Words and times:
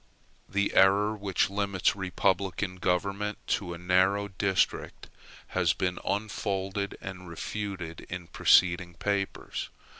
The 0.49 0.73
error 0.73 1.15
which 1.15 1.51
limits 1.51 1.95
republican 1.95 2.77
government 2.77 3.37
to 3.49 3.75
a 3.75 3.77
narrow 3.77 4.29
district 4.29 5.09
has 5.49 5.73
been 5.73 5.99
unfolded 6.03 6.97
and 7.01 7.29
refuted 7.29 8.07
in 8.09 8.25
preceding 8.25 8.95
papers. 8.95 9.69